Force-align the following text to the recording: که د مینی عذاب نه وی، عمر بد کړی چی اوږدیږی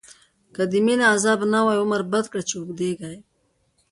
که 0.55 0.63
د 0.71 0.73
مینی 0.85 1.05
عذاب 1.13 1.39
نه 1.53 1.59
وی، 1.65 1.77
عمر 1.83 2.01
بد 2.13 2.25
کړی 2.31 2.43
چی 2.49 2.55
اوږدیږی 2.57 3.15